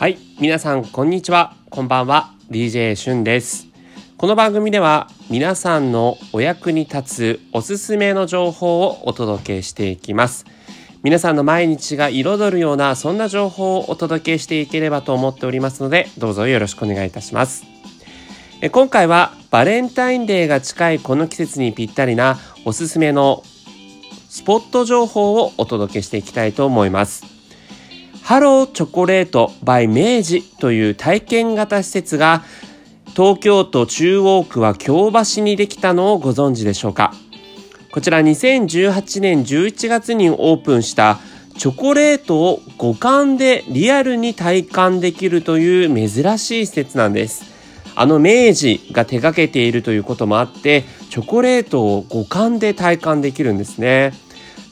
[0.00, 1.54] はい、皆さんこんにちは。
[1.68, 2.32] こんばんは。
[2.50, 3.66] DJ しゅんです。
[4.16, 10.46] この番組では皆さんのお役に立つおすすめの情報をお届けしていきます。
[11.02, 17.66] 皆さんの毎日が彩るようなそんな情報をお届けしていければと思っておりますので、どうぞよろしくお願いいたします。
[18.62, 23.42] え今回はバレンタインデーが近いこの季節にぴったりなおすすめの
[24.30, 27.39] スポット情報をお届けしていきたいと思います。
[28.30, 32.44] ハローチョコレート by 明治という体験型施設が
[33.06, 37.12] 東京都中央区は京橋にできたのをご存知でしょうか？
[37.90, 41.18] こちら2018年11月にオープンした
[41.58, 47.42] チョコレートを五感でリアルに体感できるという珍しい施設なんです。
[47.96, 54.12] あの明治が手掛けているということもあってチョコレートを五感で体感できるんですね。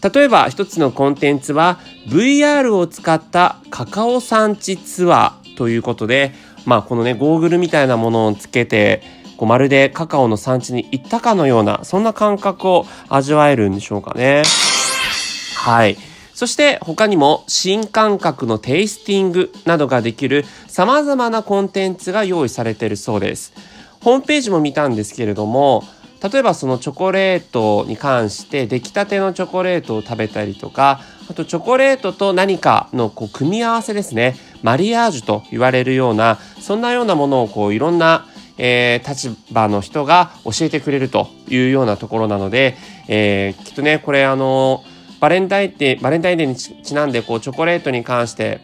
[0.02, 6.33] 例えば一つのコンテンツは VR を使ったカカオ産地ツアーということで、
[6.65, 9.02] まあこのねゴーグルみたいなものをつけて
[9.37, 14.43] こうまるでカカオの産地に行ったかのようなそんな感覚を味わえるんでしょうかね。
[15.57, 15.96] はい。
[16.35, 23.52] そして他にも新感覚のテイスティングなどができる様々なコンテンツが用意されているそうです。
[24.01, 25.82] ホームページも見たんですけれども、
[26.23, 34.37] 例えばそのチョコレートに関して出来たてのチョコレートを食べたりとか、あとチョコレートと何かのこう組み合わせですね。
[34.63, 38.27] マリアージュと言われるような、そんなようなものをこういろんな
[38.59, 44.82] えー、立場の人が教えてくれるというようなところなので、えー、きっとね、これあの、
[45.21, 48.60] バレンタインデー、バレンタインデーにちなんで、こう、チョコレートに関して、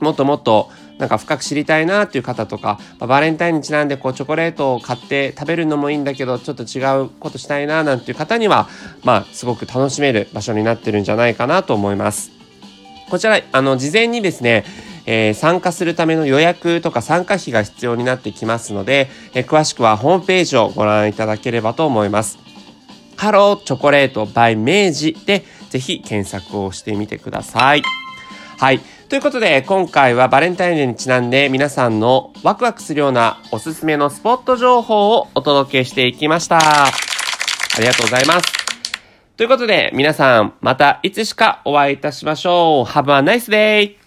[0.00, 0.70] もっともっと、
[1.02, 8.68] なんか深く知りたいなっていう方とかま、バレンタインにちなんでこうチョコレートを買って食べるのもいいんだけど、ちょっと違うことしたいななんていう方には、
[9.02, 12.30] まあ、すごく楽しめる場所になってるんじゃないかなと思います。
[13.10, 14.64] こちら、あの、事前にですね、
[15.04, 22.38] えー、参加するための予約とか参加費が必要になってきますので、えー、詳しくはホームページをご覧いただければと思います。
[23.16, 27.82] ハローチョコレート by 明治でぜひ検索をしてみてください。
[28.58, 28.80] はい。
[29.12, 36.56] ということで、今回はバレンタインデーにちなんで皆さんのワクワクするようなおすすめのスポット情報をお届けしていきました。
[36.56, 36.90] あ
[37.78, 38.46] りがとうございます。
[39.36, 42.90] ということで、皆さんまたいつしかお会いいたしましょう。
[42.90, 44.01] Have a nice day!